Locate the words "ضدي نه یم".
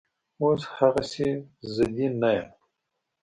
1.73-2.49